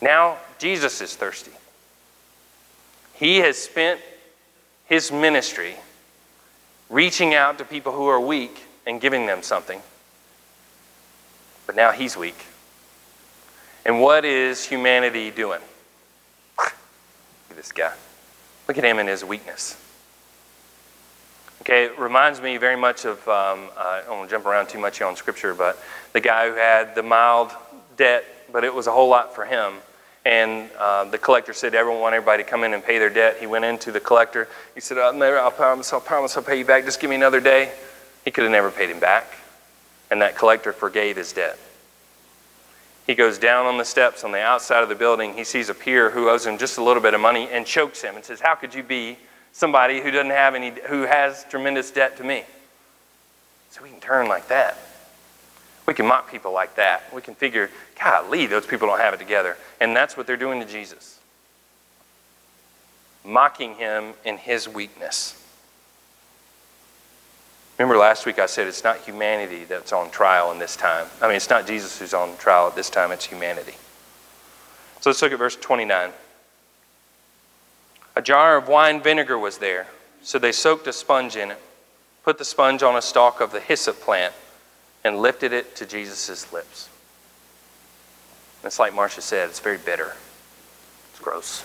[0.00, 1.50] Now, Jesus is thirsty.
[3.12, 4.00] He has spent
[4.86, 5.76] his ministry
[6.88, 9.82] reaching out to people who are weak and giving them something.
[11.66, 12.46] But now he's weak.
[13.84, 15.60] And what is humanity doing?
[16.56, 16.72] Look
[17.50, 17.92] at this guy.
[18.68, 19.76] Look at him in his weakness.
[21.60, 24.78] Okay, it reminds me very much of, um, I don't want to jump around too
[24.78, 25.78] much on scripture, but
[26.14, 27.52] the guy who had the mild
[28.00, 29.74] debt, but it was a whole lot for him.
[30.24, 33.36] And uh, the collector said, everyone want everybody to come in and pay their debt.
[33.38, 34.48] He went into the collector.
[34.74, 36.84] He said, I'll, never, I'll promise, I'll promise I'll pay you back.
[36.84, 37.72] Just give me another day.
[38.24, 39.26] He could have never paid him back.
[40.10, 41.58] And that collector forgave his debt.
[43.06, 45.34] He goes down on the steps on the outside of the building.
[45.34, 48.02] He sees a peer who owes him just a little bit of money and chokes
[48.02, 49.18] him and says, How could you be
[49.52, 52.44] somebody who doesn't have any, who has tremendous debt to me?
[53.70, 54.76] So we can turn like that.
[55.90, 57.12] We can mock people like that.
[57.12, 57.68] We can figure,
[58.00, 59.56] golly, those people don't have it together.
[59.80, 61.18] And that's what they're doing to Jesus.
[63.24, 65.36] Mocking him in his weakness.
[67.76, 71.08] Remember last week I said it's not humanity that's on trial in this time.
[71.20, 73.74] I mean, it's not Jesus who's on trial at this time, it's humanity.
[75.00, 76.12] So let's look at verse 29.
[78.14, 79.88] A jar of wine vinegar was there,
[80.22, 81.58] so they soaked a sponge in it,
[82.22, 84.32] put the sponge on a stalk of the hyssop plant,
[85.04, 86.88] and lifted it to Jesus' lips.
[88.62, 90.14] It's like Marcia said, it's very bitter.
[91.10, 91.64] It's gross.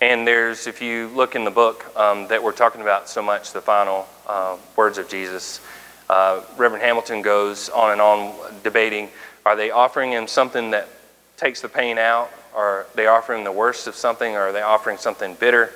[0.00, 3.52] And there's, if you look in the book um, that we're talking about so much,
[3.52, 5.60] the final uh, words of Jesus,
[6.08, 9.08] uh, Reverend Hamilton goes on and on debating
[9.46, 10.88] are they offering him something that
[11.36, 12.30] takes the pain out?
[12.54, 14.34] Are they offering the worst of something?
[14.34, 15.72] Or are they offering something bitter?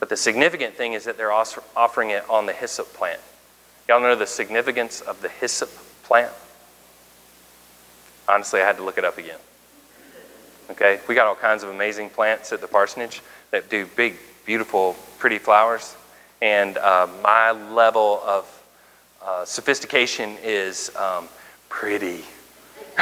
[0.00, 3.20] But the significant thing is that they're offering it on the hyssop plant.
[3.88, 5.70] Y'all know the significance of the hyssop
[6.12, 6.32] plant?
[8.28, 9.38] Honestly, I had to look it up again.
[10.70, 14.94] Okay, we got all kinds of amazing plants at the parsonage that do big, beautiful,
[15.18, 15.96] pretty flowers.
[16.42, 18.44] and uh, my level of
[19.24, 21.30] uh, sophistication is um,
[21.70, 22.24] pretty.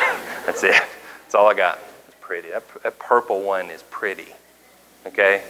[0.46, 0.80] That's it.
[1.22, 1.80] That's all I got.
[2.06, 2.50] It's pretty.
[2.50, 4.28] That, that purple one is pretty.
[5.04, 5.42] Okay?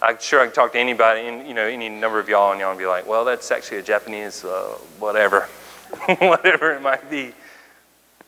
[0.00, 2.60] I'm sure I can talk to anybody, and you know, any number of y'all, and
[2.60, 5.48] y'all be like, well, that's actually a Japanese, uh, whatever,
[6.18, 7.32] whatever it might be.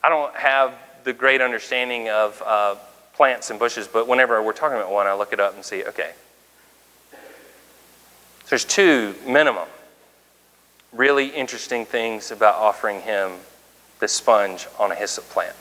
[0.03, 2.75] I don't have the great understanding of uh,
[3.15, 5.85] plants and bushes, but whenever we're talking about one, I look it up and see,
[5.85, 6.13] okay.
[8.49, 9.69] There's two minimum
[10.93, 13.33] really interesting things about offering him
[13.99, 15.57] the sponge on a hyssop plant.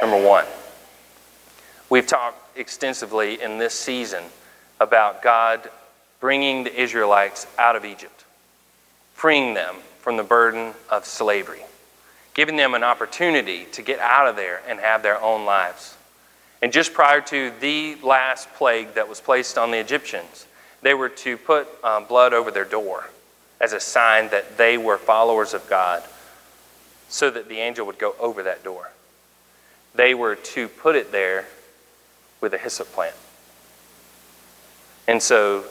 [0.00, 0.44] Number one,
[1.88, 4.24] we've talked extensively in this season
[4.78, 5.70] about God
[6.20, 8.24] bringing the Israelites out of Egypt,
[9.14, 9.76] freeing them
[10.08, 11.60] from the burden of slavery,
[12.32, 15.98] giving them an opportunity to get out of there and have their own lives.
[16.62, 20.46] And just prior to the last plague that was placed on the Egyptians,
[20.80, 23.10] they were to put um, blood over their door
[23.60, 26.02] as a sign that they were followers of God
[27.10, 28.90] so that the angel would go over that door.
[29.94, 31.44] They were to put it there
[32.40, 33.14] with a hyssop plant.
[35.06, 35.64] And so,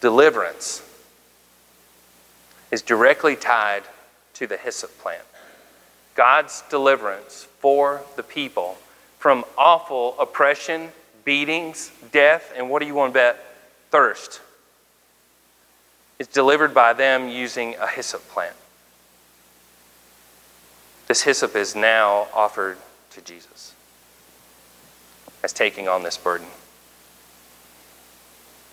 [0.00, 0.82] deliverance
[2.72, 3.84] is directly tied
[4.34, 5.22] to the hyssop plant.
[6.16, 8.78] God's deliverance for the people
[9.18, 10.88] from awful oppression,
[11.24, 13.56] beatings, death, and what do you want to bet?
[13.90, 14.40] Thirst.
[16.18, 18.56] Is delivered by them using a hyssop plant.
[21.08, 22.78] This hyssop is now offered
[23.10, 23.74] to Jesus
[25.42, 26.46] as taking on this burden.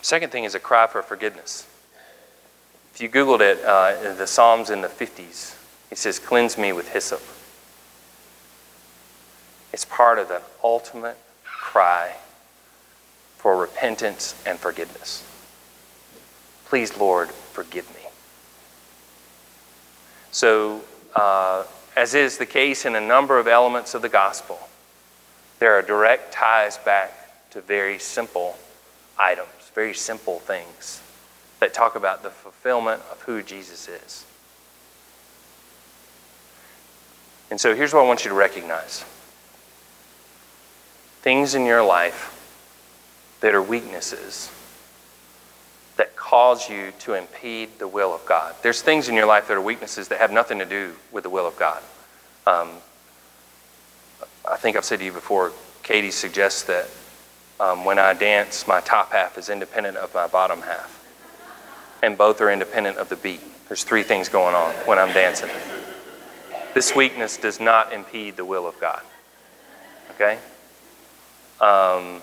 [0.02, 1.68] Second thing is a cry for forgiveness.
[3.00, 5.56] If you Googled it, uh, the Psalms in the 50s,
[5.90, 7.22] it says, Cleanse me with hyssop.
[9.72, 12.18] It's part of the ultimate cry
[13.38, 15.24] for repentance and forgiveness.
[16.66, 18.02] Please, Lord, forgive me.
[20.32, 20.82] So,
[21.16, 21.64] uh,
[21.96, 24.60] as is the case in a number of elements of the gospel,
[25.60, 28.58] there are direct ties back to very simple
[29.18, 31.02] items very simple things
[31.60, 34.26] that talk about the fulfillment of who Jesus is.
[37.52, 39.04] And so here's what I want you to recognize
[41.22, 42.36] things in your life
[43.42, 44.52] that are weaknesses
[45.98, 48.56] that cause you to impede the will of God.
[48.62, 51.30] There's things in your life that are weaknesses that have nothing to do with the
[51.30, 51.84] will of God.
[52.48, 52.70] Um,
[54.50, 55.52] I think I've said to you before,
[55.84, 56.90] Katie suggests that
[57.60, 60.99] um, when I dance, my top half is independent of my bottom half.
[62.02, 63.42] And both are independent of the beat.
[63.68, 65.50] There's three things going on when I'm dancing.
[66.74, 69.02] This weakness does not impede the will of God.
[70.12, 70.40] Okay?
[71.60, 72.22] Um,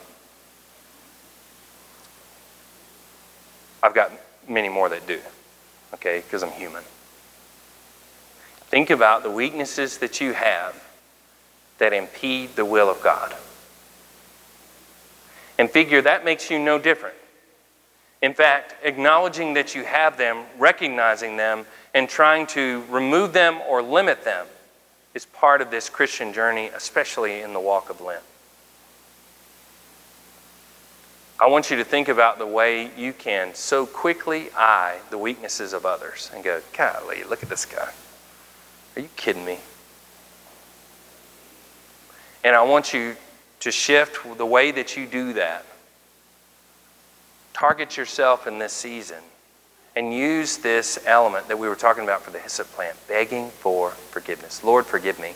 [3.82, 4.12] I've got
[4.48, 5.20] many more that do.
[5.94, 6.20] Okay?
[6.20, 6.82] Because I'm human.
[8.68, 10.82] Think about the weaknesses that you have
[11.78, 13.34] that impede the will of God
[15.58, 17.16] and figure that makes you no different.
[18.26, 21.64] In fact, acknowledging that you have them, recognizing them,
[21.94, 24.48] and trying to remove them or limit them
[25.14, 28.24] is part of this Christian journey, especially in the walk of Lent.
[31.38, 35.72] I want you to think about the way you can so quickly eye the weaknesses
[35.72, 37.92] of others and go, golly, look at this guy.
[38.96, 39.60] Are you kidding me?
[42.42, 43.14] And I want you
[43.60, 45.64] to shift the way that you do that.
[47.56, 49.22] Target yourself in this season
[49.96, 53.92] and use this element that we were talking about for the hyssop plant, begging for
[53.92, 54.62] forgiveness.
[54.62, 55.32] Lord, forgive me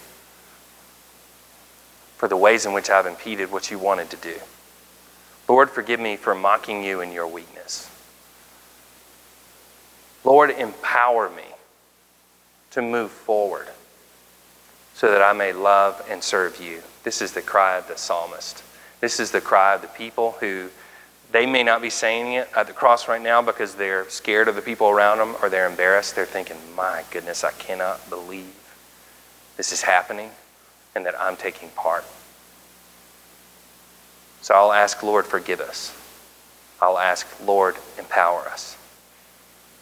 [2.19, 4.35] for the ways in which I've impeded what you wanted to do.
[5.49, 7.91] Lord, forgive me for mocking you in your weakness.
[10.23, 11.55] Lord, empower me
[12.73, 13.69] to move forward
[14.93, 16.83] so that I may love and serve you.
[17.03, 18.63] This is the cry of the psalmist.
[19.01, 20.69] This is the cry of the people who
[21.33, 24.57] they may not be saying it at the cross right now because they're scared of
[24.57, 26.17] the people around them or they're embarrassed.
[26.17, 28.53] They're thinking, my goodness, I cannot believe
[29.57, 30.31] this is happening
[30.95, 32.05] and that I'm taking part.
[34.43, 35.97] So I'll ask, Lord, forgive us.
[36.81, 38.77] I'll ask, Lord, empower us.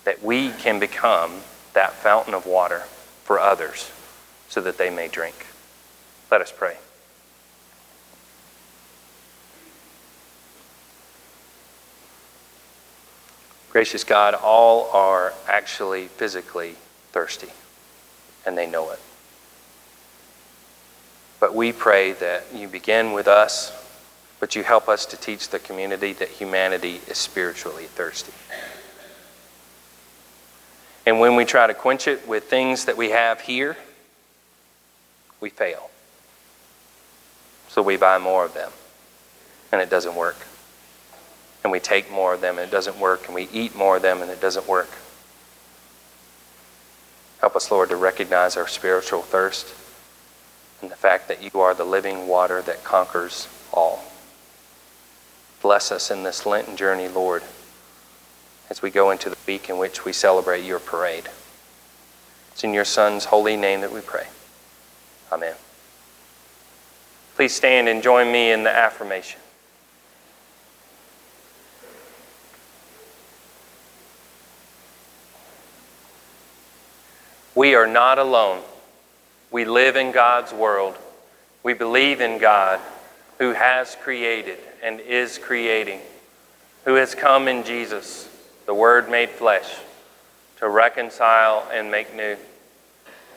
[0.05, 1.41] That we can become
[1.75, 2.81] that fountain of water
[3.25, 3.91] for others
[4.49, 5.47] so that they may drink.
[6.31, 6.77] Let us pray.
[13.79, 16.75] Gracious God, all are actually physically
[17.13, 17.47] thirsty,
[18.45, 18.99] and they know it.
[21.39, 23.71] But we pray that you begin with us,
[24.41, 28.33] but you help us to teach the community that humanity is spiritually thirsty.
[31.07, 33.77] And when we try to quench it with things that we have here,
[35.41, 35.89] we fail.
[37.69, 38.73] So we buy more of them,
[39.71, 40.49] and it doesn't work.
[41.63, 43.27] And we take more of them, and it doesn't work.
[43.27, 44.91] And we eat more of them, and it doesn't work.
[47.41, 49.75] Help us, Lord, to recognize our spiritual thirst
[50.81, 54.03] and the fact that you are the living water that conquers all.
[55.61, 57.43] Bless us in this Lenten journey, Lord,
[58.71, 61.29] as we go into the week in which we celebrate your parade.
[62.53, 64.27] It's in your Son's holy name that we pray.
[65.33, 65.55] Amen.
[67.35, 69.41] Please stand and join me in the affirmation.
[77.59, 78.63] We are not alone.
[79.51, 80.97] We live in God's world.
[81.65, 82.79] We believe in God
[83.39, 85.99] who has created and is creating,
[86.85, 88.29] who has come in Jesus,
[88.67, 89.75] the Word made flesh,
[90.59, 92.37] to reconcile and make new,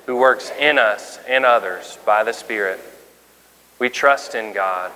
[0.05, 2.79] who works in us and others by the Spirit.
[3.79, 4.91] We trust in God.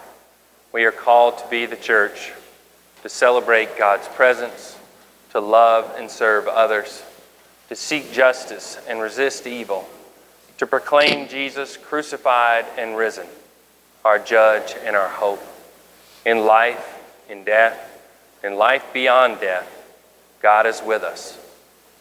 [0.72, 2.32] We are called to be the church,
[3.02, 4.78] to celebrate God's presence,
[5.32, 7.02] to love and serve others,
[7.70, 9.88] to seek justice and resist evil,
[10.58, 13.28] to proclaim Jesus crucified and risen,
[14.04, 15.44] our judge and our hope.
[16.26, 18.02] In life, in death,
[18.44, 19.68] in life beyond death,
[20.42, 21.40] God is with us.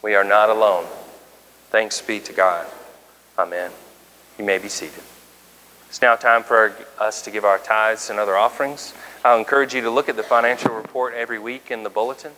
[0.03, 0.87] We are not alone.
[1.71, 2.67] Thanks be to God.
[3.39, 3.71] Amen.
[4.39, 5.03] You may be seated.
[5.89, 8.95] It's now time for us to give our tithes and other offerings.
[9.25, 12.33] I'll encourage you to look at the financial report every week in the bulletin.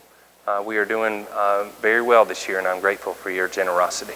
[0.47, 4.13] Uh, we are doing uh, very well this year, and I'm grateful for your generosity.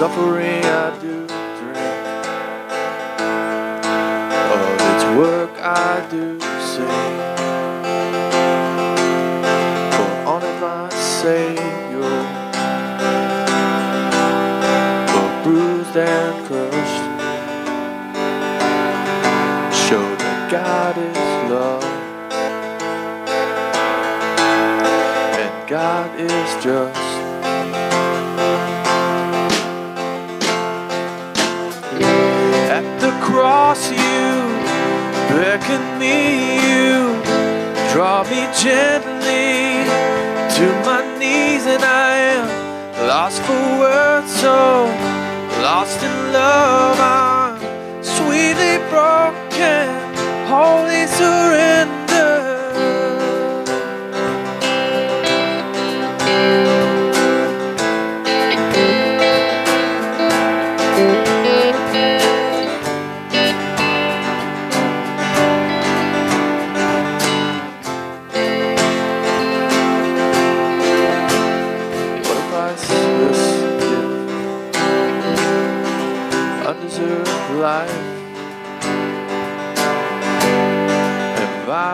[0.00, 1.09] Suffering I do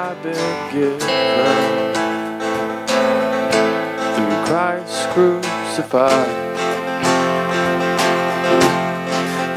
[0.07, 1.01] Have been given
[4.15, 6.29] through Christ crucified?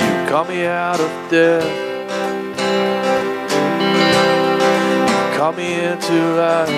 [0.02, 1.70] You call me out of death.
[5.12, 6.70] You call me into life.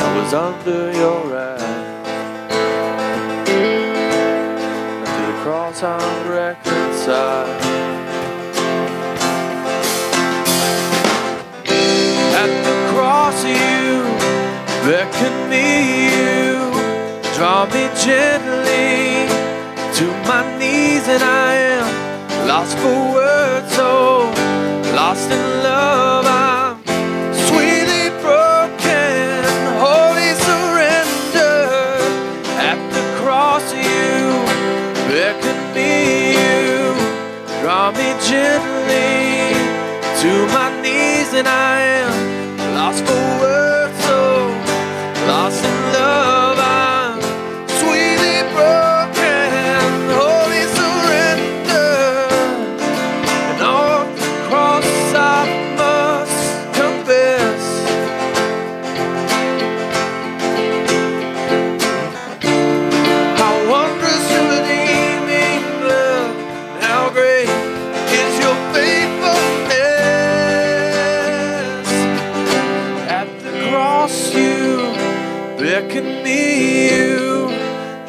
[0.00, 1.62] I was under your wrath.
[3.48, 8.13] And to the cross I'm reconciled.
[12.42, 14.02] At the cross you
[14.84, 15.66] beckon me,
[16.16, 16.58] you
[17.36, 19.30] draw me gently
[19.98, 21.86] to my knees, and I am
[22.48, 23.90] lost for words, so
[25.00, 26.26] lost in love.
[26.26, 26.74] I'm
[27.46, 29.44] sweetly broken,
[29.86, 31.62] holy surrender.
[32.70, 34.10] At the cross you
[35.08, 36.74] beckon me, you
[37.62, 39.54] draw me gently
[40.22, 42.13] to my knees, and I am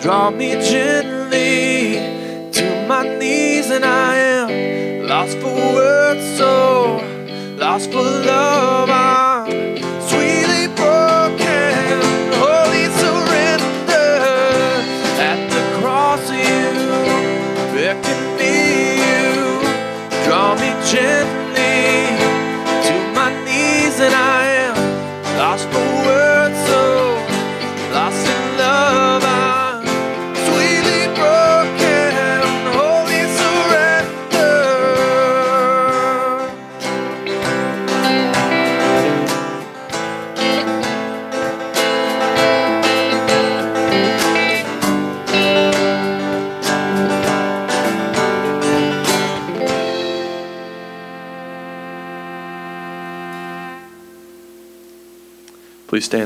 [0.05, 1.95] Draw me gently
[2.51, 7.01] to my knees, and I am lost for words, so
[7.57, 8.91] lost for love.
[8.91, 9.14] I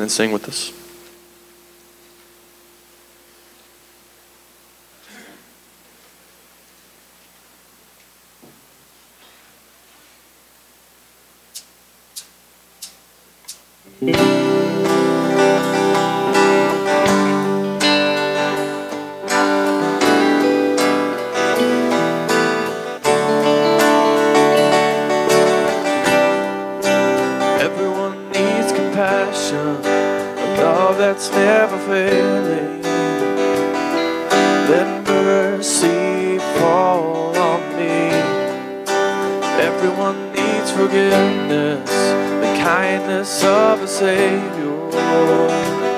[0.10, 0.79] and sing with us.
[41.00, 45.89] forgiveness, the kindness of a Savior.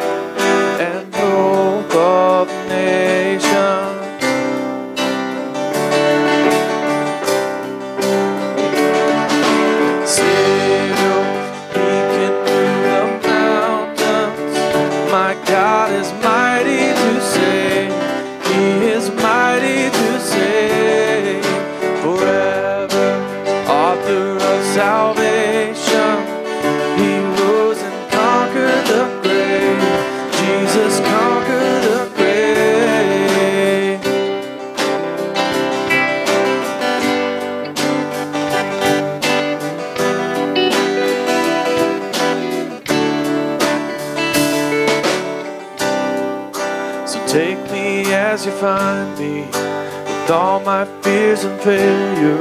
[51.63, 52.40] failure.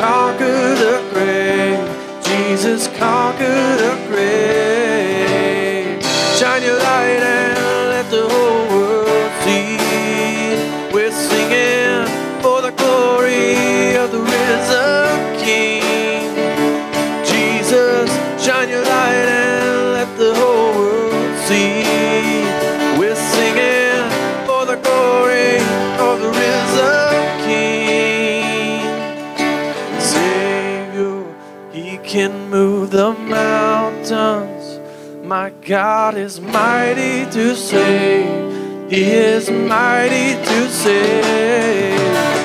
[0.00, 2.24] Conquer the grave.
[2.24, 3.89] Jesus conquered
[35.70, 38.90] God is mighty to save.
[38.90, 42.39] He is mighty to save.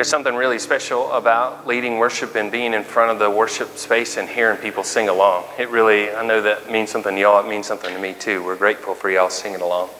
[0.00, 4.16] There's something really special about leading worship and being in front of the worship space
[4.16, 5.44] and hearing people sing along.
[5.58, 7.44] It really, I know that means something to y'all.
[7.44, 8.42] It means something to me too.
[8.42, 9.90] We're grateful for y'all singing along.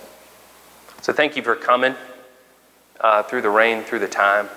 [1.03, 1.97] So thank you for coming
[2.99, 4.49] uh, through the rain, through the time.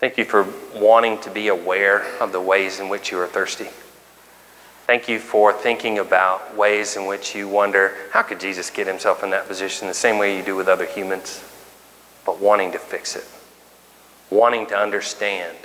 [0.00, 3.68] Thank you for wanting to be aware of the ways in which you are thirsty.
[4.86, 9.24] Thank you for thinking about ways in which you wonder, how could Jesus get himself
[9.24, 11.42] in that position the same way you do with other humans,
[12.26, 13.24] but wanting to fix it
[14.30, 15.56] wanting to understand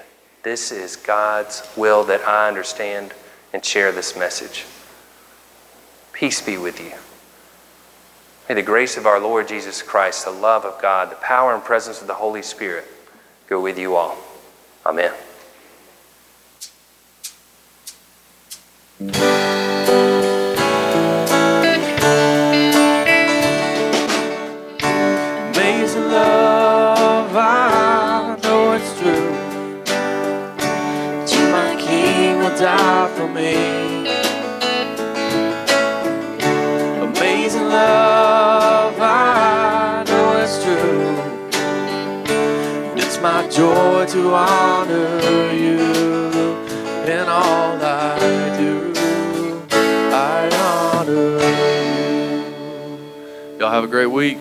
[0.43, 3.13] this is God's will that I understand
[3.53, 4.66] and share this message.
[6.13, 6.93] Peace be with you.
[8.47, 11.63] May the grace of our Lord Jesus Christ, the love of God, the power and
[11.63, 12.86] presence of the Holy Spirit
[13.47, 14.18] go with you all.
[14.86, 15.13] Amen.
[43.56, 45.80] Joy to honor you
[47.08, 48.93] in all I do.
[50.12, 51.39] I honor
[53.53, 53.60] you.
[53.60, 54.39] Y'all have a great week.